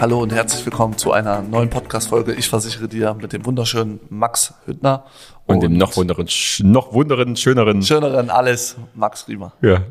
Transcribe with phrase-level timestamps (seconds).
[0.00, 2.34] Hallo und herzlich willkommen zu einer neuen Podcast-Folge.
[2.34, 5.04] Ich versichere dir mit dem wunderschönen Max Hüttner.
[5.46, 6.28] Und, dem noch wunderen,
[6.62, 7.82] noch wunderen, schöneren.
[7.82, 9.52] schöneren alles, Max Riemer.
[9.62, 9.82] Ja.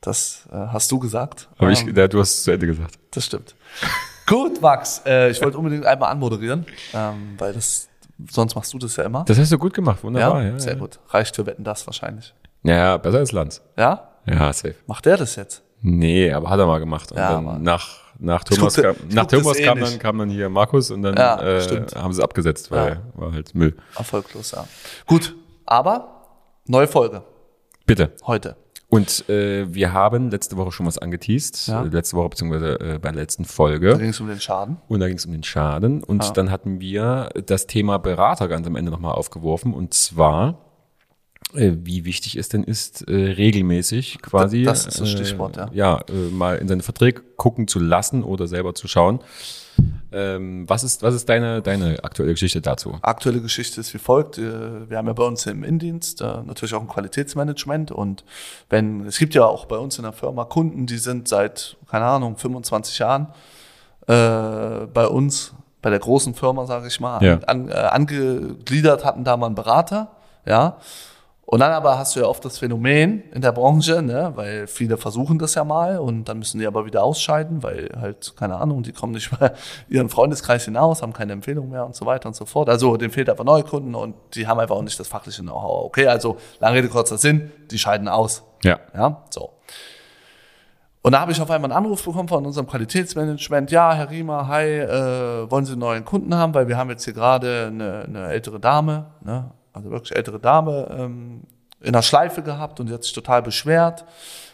[0.00, 1.48] Das äh, hast du gesagt.
[1.58, 2.98] Aber ich, ja, du hast es zu Ende gesagt.
[3.12, 3.54] Das stimmt.
[4.26, 5.02] Gut, Max.
[5.06, 7.88] Äh, ich wollte unbedingt einmal anmoderieren, ähm, weil das
[8.30, 9.24] sonst machst du das ja immer.
[9.26, 10.42] Das hast du gut gemacht, wunderbar.
[10.42, 10.78] Ja, sehr ja.
[10.78, 10.98] gut.
[11.08, 12.34] Reicht für Wetten das wahrscheinlich.
[12.62, 13.62] Ja, ja, besser als Lanz.
[13.76, 14.08] Ja?
[14.26, 14.74] Ja, safe.
[14.86, 15.62] Macht der das jetzt?
[15.86, 17.12] Nee, aber hat er mal gemacht.
[17.12, 17.62] Und Ja, dann Mann.
[17.62, 17.88] nach,
[18.18, 21.14] nach Thomas, guckte- kam, nach Thomas eh kam, dann, kam dann hier Markus und dann
[21.14, 23.76] Ja, äh, haben sie es abgesetzt, weil war halt Müll.
[23.96, 24.66] Erfolglos, ja.
[25.06, 26.22] Gut, aber
[26.66, 27.22] neue Folge
[27.86, 28.12] Bitte.
[28.26, 28.56] heute.
[28.88, 31.66] Und äh, wir haben letzte Woche schon was angeteased.
[31.68, 31.82] Ja.
[31.82, 33.98] Äh, Letzte Woche beziehungsweise äh, bei der letzten Da Folge.
[33.98, 34.76] ging es um den Schaden.
[34.88, 36.02] Und da ging es um den Schaden.
[36.04, 36.30] Und Ah.
[36.32, 39.74] dann hatten wir das Thema Berater ganz am Ende nochmal aufgeworfen.
[39.74, 40.58] Und zwar,
[41.52, 44.64] wie wichtig es denn ist, äh, regelmäßig quasi.
[44.64, 45.66] Das ist das Stichwort, ja.
[45.66, 49.20] äh, Ja, äh, mal in seine Verträge gucken zu lassen oder selber zu schauen.
[50.12, 52.96] Ähm, was ist, was ist deine, deine aktuelle Geschichte dazu?
[53.02, 54.38] Aktuelle Geschichte ist wie folgt.
[54.38, 58.24] Äh, Wir haben ja bei uns im Innendienst äh, natürlich auch ein Qualitätsmanagement und
[58.70, 62.04] wenn, es gibt ja auch bei uns in der Firma Kunden, die sind seit, keine
[62.04, 63.28] Ahnung, 25 Jahren
[64.06, 67.38] äh, bei uns, bei der großen Firma, sage ich mal, Ja.
[67.46, 70.12] an, äh, angegliedert, hatten da mal einen Berater,
[70.46, 70.76] ja.
[71.46, 74.96] Und dann aber hast du ja oft das Phänomen in der Branche, ne, weil viele
[74.96, 78.82] versuchen das ja mal und dann müssen die aber wieder ausscheiden, weil halt, keine Ahnung,
[78.82, 79.52] die kommen nicht bei
[79.88, 82.70] ihren Freundeskreis hinaus, haben keine Empfehlung mehr und so weiter und so fort.
[82.70, 85.84] Also denen fehlt einfach Neukunden und die haben einfach auch nicht das fachliche Know-how.
[85.84, 88.42] Okay, also lange Rede, kurzer Sinn, die scheiden aus.
[88.62, 88.78] Ja.
[88.94, 89.50] Ja, so.
[91.02, 93.70] Und da habe ich auf einmal einen Anruf bekommen von unserem Qualitätsmanagement.
[93.70, 96.54] Ja, Herr Riemer, hi, äh, wollen Sie einen neuen Kunden haben?
[96.54, 99.50] Weil wir haben jetzt hier gerade eine, eine ältere Dame, ne?
[99.74, 101.42] Also wirklich ältere Dame, ähm,
[101.80, 104.06] in der Schleife gehabt und die hat sich total beschwert,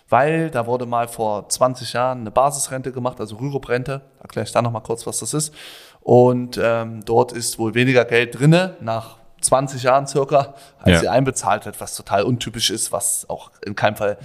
[0.08, 4.00] weil da wurde mal vor 20 Jahren eine Basisrente gemacht, also Rürup-Rente.
[4.20, 5.54] Erkläre ich da nochmal kurz, was das ist.
[6.00, 10.98] Und ähm, dort ist wohl weniger Geld drinne nach 20 Jahren circa, als Ja.
[11.00, 14.18] sie einbezahlt wird, was total untypisch ist, was auch in keinem Fall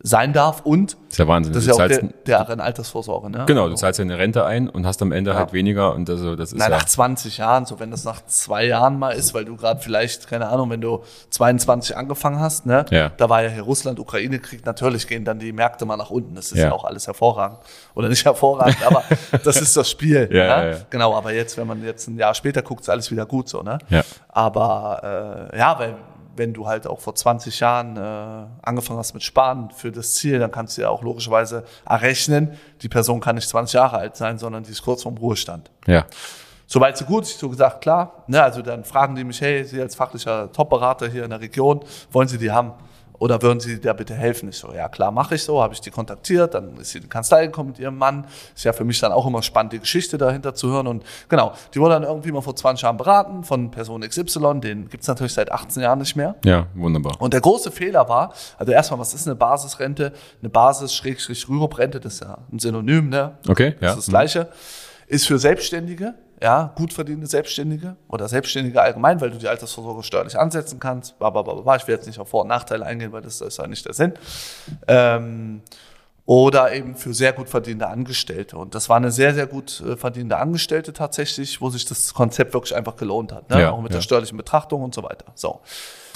[0.00, 0.60] sein darf.
[0.60, 1.52] Und Das ist ja Wahnsinn.
[1.54, 3.30] das ist ja auch der, deren Altersvorsorge.
[3.30, 3.44] Ne?
[3.46, 6.36] genau, du zahlst ja eine Rente ein und hast am Ende halt weniger und also
[6.36, 6.76] das ist Nein, ja.
[6.76, 10.28] nach 20 Jahren, so wenn das nach zwei Jahren mal ist, weil du gerade vielleicht,
[10.28, 13.08] keine Ahnung, wenn du 22 angefangen hast, ne, Ja.
[13.16, 16.34] da war ja hier Russland-Ukraine-Krieg, natürlich gehen dann die Märkte mal nach unten.
[16.34, 16.72] Das ist ja, Ja.
[16.72, 17.58] auch alles hervorragend.
[17.94, 19.02] Oder nicht hervorragend, aber
[19.44, 20.28] das ist das Spiel.
[20.30, 20.46] Ja, ne?
[20.46, 20.76] ja, ja.
[20.90, 23.62] Genau, aber jetzt, wenn man jetzt ein Jahr später guckt, ist alles wieder gut so,
[23.62, 23.78] ne?
[23.88, 24.02] Ja.
[24.28, 25.94] Aber äh, ja, weil
[26.36, 30.38] wenn du halt auch vor 20 Jahren äh, angefangen hast mit Sparen für das Ziel,
[30.38, 34.38] dann kannst du ja auch logischerweise errechnen, die Person kann nicht 20 Jahre alt sein,
[34.38, 35.70] sondern die ist kurz vorm Ruhestand.
[35.86, 36.06] Ja.
[36.66, 38.24] Soweit so gut, ich so gesagt, klar.
[38.26, 41.80] Ne, also dann fragen die mich, hey, Sie als fachlicher Top-Berater hier in der Region,
[42.10, 42.72] wollen Sie die haben?
[43.18, 44.48] Oder würden Sie da bitte helfen?
[44.48, 47.04] Ich so, ja klar, mache ich so, habe ich die kontaktiert, dann ist sie in
[47.04, 48.26] die Kanzlei gekommen mit ihrem Mann.
[48.54, 50.86] Ist ja für mich dann auch immer spannend, die Geschichte dahinter zu hören.
[50.86, 54.88] Und genau, die wurde dann irgendwie mal vor 20 Jahren beraten von Person XY, den
[54.88, 56.34] gibt's natürlich seit 18 Jahren nicht mehr.
[56.44, 57.20] Ja, wunderbar.
[57.20, 60.12] Und der große Fehler war, also erstmal, was ist eine Basisrente?
[60.40, 63.32] Eine Basis-Rürup-Rente, das ist ja ein Synonym, ne?
[63.48, 63.88] Okay, Das ja.
[63.90, 64.48] ist das Gleiche.
[65.06, 70.38] Ist für Selbstständige, ja, gut verdienende Selbstständige oder Selbstständige allgemein, weil du die Altersvorsorge steuerlich
[70.38, 71.18] ansetzen kannst.
[71.18, 71.76] Bla, bla, bla, bla.
[71.76, 73.94] Ich will jetzt nicht auf Vor- und Nachteile eingehen, weil das ist ja nicht der
[73.94, 74.14] Sinn.
[74.88, 75.62] Ähm,
[76.26, 78.58] oder eben für sehr gut verdienende Angestellte.
[78.58, 82.52] Und das war eine sehr, sehr gut äh, verdienende Angestellte tatsächlich, wo sich das Konzept
[82.52, 83.48] wirklich einfach gelohnt hat.
[83.48, 83.60] Ne?
[83.60, 83.98] Ja, Auch mit ja.
[83.98, 85.26] der steuerlichen Betrachtung und so weiter.
[85.36, 85.60] So.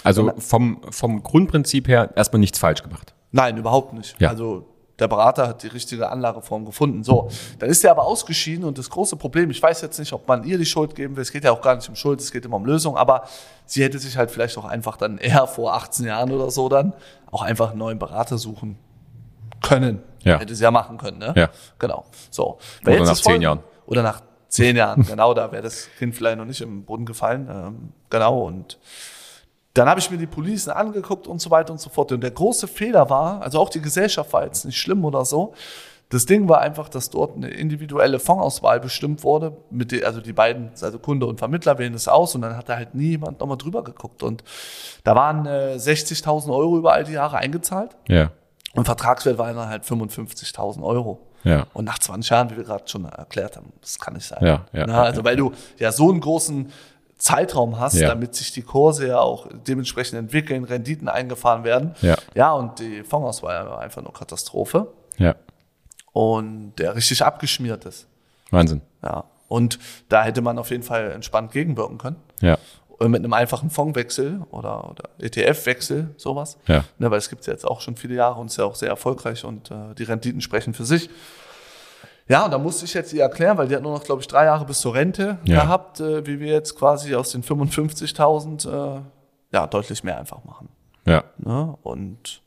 [0.02, 3.14] Also vom, vom Grundprinzip her erstmal nichts falsch gemacht.
[3.30, 4.20] Nein, überhaupt nicht.
[4.20, 4.30] Ja.
[4.30, 4.66] Also
[5.00, 7.02] der Berater hat die richtige Anlageform gefunden.
[7.02, 10.28] So, dann ist er aber ausgeschieden und das große Problem, ich weiß jetzt nicht, ob
[10.28, 12.30] man ihr die Schuld geben will, es geht ja auch gar nicht um Schuld, es
[12.30, 13.24] geht immer um Lösung, aber
[13.66, 16.92] sie hätte sich halt vielleicht auch einfach dann eher vor 18 Jahren oder so dann
[17.30, 18.78] auch einfach einen neuen Berater suchen
[19.62, 20.02] können.
[20.22, 20.38] Ja.
[20.38, 21.32] Hätte sie ja machen können, ne?
[21.36, 21.48] Ja.
[21.78, 22.04] Genau.
[22.30, 22.58] So.
[22.82, 23.60] Oder jetzt nach zehn Jahren.
[23.86, 27.48] Oder nach zehn Jahren, genau, da wäre das Kind vielleicht noch nicht im Boden gefallen.
[27.50, 28.78] Ähm, genau, und
[29.74, 32.10] dann habe ich mir die Policen angeguckt und so weiter und so fort.
[32.12, 35.54] Und der große Fehler war, also auch die Gesellschaft war jetzt nicht schlimm oder so.
[36.08, 39.56] Das Ding war einfach, dass dort eine individuelle Fondsauswahl bestimmt wurde.
[39.70, 42.68] Mit den, also die beiden, also Kunde und Vermittler wählen das aus und dann hat
[42.68, 44.24] da halt nie jemand nochmal drüber geguckt.
[44.24, 44.42] Und
[45.04, 48.32] da waren äh, 60.000 Euro über all die Jahre eingezahlt Ja.
[48.74, 51.20] und Vertragswert war dann halt 55.000 Euro.
[51.44, 51.68] Ja.
[51.74, 54.44] Und nach 20 Jahren, wie wir gerade schon erklärt haben, das kann nicht sein.
[54.44, 56.72] Ja, ja, Na, ja, also weil du ja so einen großen
[57.20, 58.08] Zeitraum hast, Ja.
[58.08, 61.94] damit sich die Kurse ja auch dementsprechend entwickeln, Renditen eingefahren werden.
[62.00, 62.16] Ja.
[62.34, 64.88] Ja, und die Fondsauswahl war einfach nur Katastrophe
[65.18, 65.34] Ja.
[66.12, 68.06] und der richtig abgeschmiert ist.
[68.50, 68.80] Wahnsinn.
[69.02, 69.24] Ja.
[69.48, 69.78] Und
[70.08, 72.16] da hätte man auf jeden Fall entspannt gegenwirken können.
[72.40, 72.58] Ja.
[73.00, 76.56] Äh, Mit einem einfachen Fondswechsel oder, oder ETF-Wechsel, sowas.
[76.66, 76.84] Ja.
[76.98, 78.88] Ne, weil es gibt es jetzt auch schon viele Jahre und ist ja auch sehr
[78.88, 81.10] erfolgreich und äh, die Renditen sprechen für sich.
[82.30, 84.28] Ja, und da musste ich jetzt ihr erklären, weil die hat nur noch, glaube ich,
[84.28, 85.62] drei Jahre bis zur Rente Ja.
[85.62, 89.00] gehabt, äh, wie wir jetzt quasi aus den 55.000 äh,
[89.52, 90.68] ja deutlich mehr einfach machen.
[91.06, 91.24] Ja.
[91.38, 91.76] Ne?
[91.82, 92.40] Und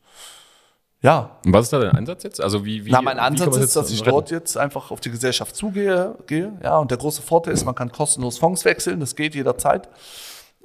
[1.01, 2.39] ja, Und was ist da dein Ansatz jetzt?
[2.39, 4.11] Also wie, wie Na, mein wie Ansatz ist, dass ich retten?
[4.11, 6.53] dort jetzt einfach auf die Gesellschaft zugehe, gehe.
[6.63, 9.01] Ja, und der große Vorteil ist, man kann kostenlos Fonds wechseln.
[9.01, 9.89] Das geht jederzeit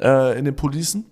[0.00, 1.06] äh, in den Policen.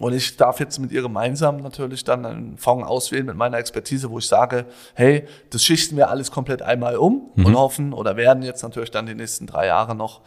[0.00, 4.10] Und ich darf jetzt mit ihr gemeinsam natürlich dann einen Fonds auswählen mit meiner Expertise,
[4.10, 4.64] wo ich sage,
[4.94, 7.44] hey, das schichten wir alles komplett einmal um Mhm.
[7.46, 10.22] und hoffen oder werden jetzt natürlich dann die nächsten drei Jahre noch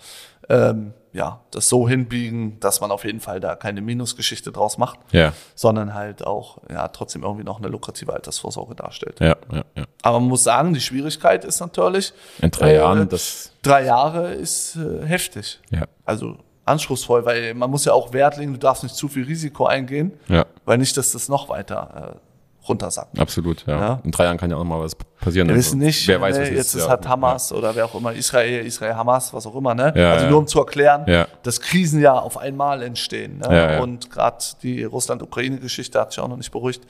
[0.49, 4.99] ähm, ja, das so hinbiegen, dass man auf jeden Fall da keine Minusgeschichte draus macht,
[5.11, 9.19] Ja, sondern halt auch ja trotzdem irgendwie noch eine lukrative Altersvorsorge darstellt.
[9.21, 9.85] ja, ja, ja.
[10.01, 14.33] Aber man muss sagen, die Schwierigkeit ist natürlich, In drei Äh, Jahren, das, drei Jahre
[14.33, 15.59] ist äh, heftig.
[15.71, 19.25] ja, Also anspruchsvoll, weil man muss ja auch Wert legen, du darfst nicht zu viel
[19.25, 23.19] Risiko eingehen, ja, weil nicht, dass das noch weiter äh, runtersackt.
[23.19, 23.79] absolut, ja.
[23.79, 23.99] Ja.
[24.05, 25.47] In drei Jahren kann ja auch mal was passieren.
[25.49, 27.83] Wir Also, wissen nicht, wer weiß, ne, was jetzt ist ja, halt Hamas oder wer
[27.85, 29.93] auch immer, Israel, Israel, Hamas, was auch immer, ne?
[29.93, 33.39] Also nur um zu erklären, dass Krisen ja auf einmal entstehen.
[33.39, 33.81] Ne?
[33.81, 36.83] Und gerade die Russland-Ukraine-Geschichte hat sich auch noch nicht beruhigt.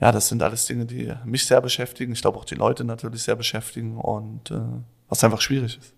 [0.00, 2.12] Ja, das sind alles Dinge, die mich sehr beschäftigen.
[2.12, 4.60] Ich glaube auch die Leute natürlich sehr beschäftigen und äh,
[5.08, 5.94] was einfach schwierig ist.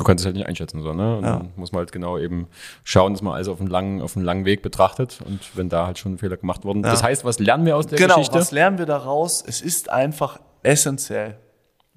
[0.00, 1.18] Du kannst es halt nicht einschätzen, so, ne?
[1.18, 1.36] Und Ja.
[1.36, 2.48] dann muss man halt genau eben
[2.84, 5.86] schauen, dass man also auf einen langen, auf einen langen Weg betrachtet und wenn da
[5.86, 6.82] halt schon Fehler gemacht wurden.
[6.82, 8.38] Das heißt, was lernen wir aus der genau, Geschichte?
[8.38, 9.44] was lernen wir daraus?
[9.46, 11.36] Es ist einfach essentiell,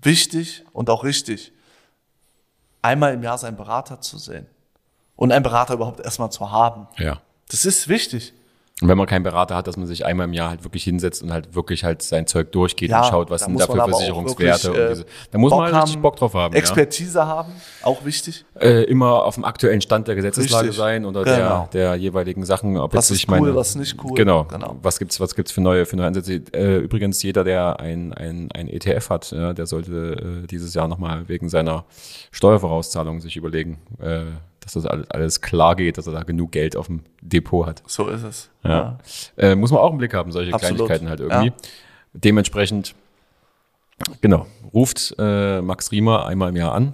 [0.01, 1.53] wichtig und auch richtig,
[2.81, 4.47] einmal im Jahr seinen Berater zu sehen
[5.15, 6.87] und einen Berater überhaupt erstmal zu haben.
[6.97, 7.21] Ja.
[7.49, 8.33] Das ist wichtig.
[8.81, 11.21] Und wenn man keinen Berater hat, dass man sich einmal im Jahr halt wirklich hinsetzt
[11.21, 13.75] und halt wirklich halt sein Zeug durchgeht Ja, und schaut, was da sind da für
[13.75, 15.05] Versicherungswerte wirklich, äh, und diese.
[15.29, 16.55] Da muss Bock man halt richtig Bock drauf haben.
[16.55, 17.53] Expertise haben,
[17.83, 18.43] auch wichtig.
[18.55, 18.61] Ja.
[18.61, 20.77] Äh, immer auf dem aktuellen Stand der Gesetzeslage Richtig.
[20.77, 21.69] sein oder Genau.
[21.71, 22.75] der, der jeweiligen Sachen.
[22.77, 24.15] Ob Was ist cool, meine, was nicht cool.
[24.15, 24.45] Genau.
[24.45, 24.75] Genau.
[24.81, 26.41] Was gibt's, was gibt's für neue, für neue Ansätze?
[26.51, 30.87] Äh, übrigens, jeder, der ein, ein, ein ETF hat, ja, der sollte äh, dieses Jahr
[30.87, 31.85] nochmal wegen seiner
[32.31, 34.23] Steuervorauszahlung sich überlegen, äh,
[34.63, 37.83] dass das alles, alles klar geht, dass er da genug Geld auf dem Depot hat.
[37.85, 38.49] So ist es.
[38.63, 38.97] Ja.
[39.37, 40.87] Äh, muss man auch im Blick haben, solche Absolut.
[40.87, 41.47] Kleinigkeiten halt irgendwie.
[41.47, 41.53] Ja.
[42.13, 42.95] Dementsprechend,
[44.21, 46.93] genau, ruft äh, Max Riemer einmal im Jahr an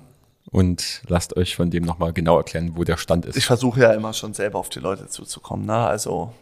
[0.51, 3.35] und lasst euch von dem nochmal genau erklären, wo der Stand ist.
[3.35, 5.65] Ich versuche ja immer schon selber auf die Leute zuzukommen.
[5.65, 5.75] Ne?
[5.75, 6.33] Also,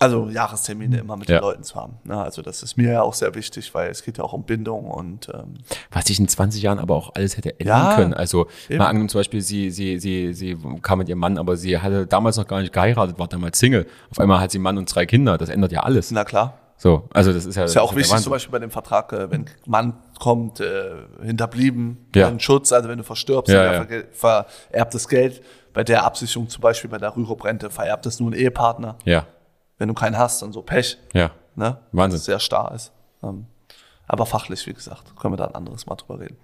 [0.00, 1.38] also Jahrestermine immer mit Ja.
[1.38, 1.94] den Leuten zu haben.
[2.04, 2.20] Ne?
[2.20, 4.90] Also das ist mir ja auch sehr wichtig, weil es geht ja auch um Bindung
[4.90, 5.54] und ähm,
[5.90, 8.14] Was sich in 20 Jahren aber auch alles hätte ändern Ja, können.
[8.14, 8.78] Also eben.
[8.78, 12.06] mal angenommen zum Beispiel, sie, sie, sie, sie kam mit ihrem Mann, aber sie hatte
[12.06, 13.86] damals noch gar nicht geheiratet, war damals Single.
[14.10, 15.38] Auf einmal hat sie einen Mann und drei Kinder.
[15.38, 16.10] Das ändert ja alles.
[16.10, 16.58] na klar.
[16.78, 18.24] So, also das ist ja, Ist ja auch wichtig, Wahnsinn.
[18.24, 20.90] zum Beispiel bei dem Vertrag, äh, wenn Mann kommt, äh,
[21.22, 22.28] hinterblieben, Ja.
[22.28, 25.42] einen Schutz, also wenn du verstirbst, Ja, ja, vererbtes Geld.
[25.72, 28.96] Bei der Absicherung zum Beispiel bei der Rürup-Rente vererbt es nur ein Ehepartner.
[29.04, 29.26] Ja,
[29.78, 30.98] Wenn du keinen hast, dann so Pech.
[31.12, 31.30] ja.
[31.58, 31.78] Ne?
[31.92, 32.20] Wahnsinn.
[32.20, 32.92] Sehr starr ist.
[33.22, 33.46] Ähm,
[34.06, 36.36] aber fachlich, wie gesagt, können wir da ein anderes Mal drüber reden.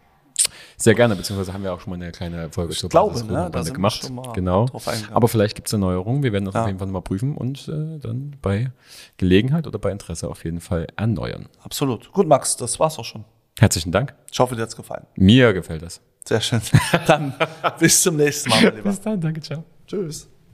[0.79, 3.51] Sehr gerne, beziehungsweise haben wir auch schon mal eine kleine Folge zur glaube, Basisrunde ne,
[3.51, 4.03] da gemacht.
[4.03, 4.67] schon mal genau.
[5.13, 6.23] Aber vielleicht gibt es eine Neuerung.
[6.23, 6.63] Wir werden das Ja.
[6.63, 8.73] auf jeden Fall nochmal prüfen und äh, dann bei
[9.19, 11.49] Gelegenheit oder bei Interesse auf jeden Fall erneuern.
[11.63, 12.11] Absolut.
[12.13, 13.25] Gut, Max, das war's auch schon.
[13.59, 14.15] Herzlichen Dank.
[14.33, 15.07] Ich hoffe, dir hat's gefallen.
[15.15, 16.01] Mir gefällt das.
[16.27, 16.63] Sehr schön.
[17.07, 17.35] Dann
[17.79, 18.93] bis zum nächsten Mal, mein Lieber.
[19.05, 19.63] dann, danke, ciao.
[19.87, 20.32] Tschüss.